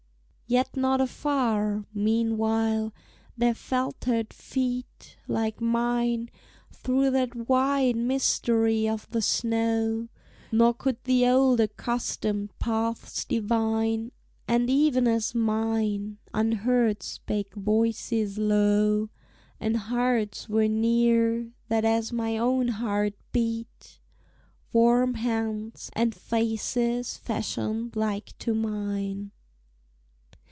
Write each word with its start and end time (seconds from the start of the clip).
Yet 0.47 0.75
not 0.75 0.99
afar, 0.99 1.85
meanwhile, 1.93 2.93
there 3.37 3.53
faltered 3.53 4.33
feet 4.33 5.15
Like 5.25 5.61
mine, 5.61 6.29
through 6.73 7.11
that 7.11 7.47
wide 7.47 7.95
mystery 7.95 8.85
of 8.85 9.09
the 9.11 9.21
snow, 9.21 10.09
Nor 10.51 10.73
could 10.73 11.01
the 11.05 11.25
old 11.25 11.61
accustomed 11.61 12.49
paths 12.59 13.23
divine; 13.23 14.11
And 14.45 14.69
even 14.69 15.07
as 15.07 15.33
mine, 15.33 16.17
unheard 16.33 17.01
spake 17.01 17.55
voices 17.55 18.37
low, 18.37 19.07
And 19.57 19.77
hearts 19.77 20.49
were 20.49 20.67
near, 20.67 21.49
that 21.69 21.85
as 21.85 22.11
my 22.11 22.37
own 22.37 22.67
heart 22.67 23.13
beat, 23.31 24.01
Warm 24.73 25.13
hands, 25.13 25.89
and 25.93 26.13
faces 26.13 27.15
fashioned 27.15 27.95
like 27.95 28.37
to 28.39 28.53
mine. 28.53 29.31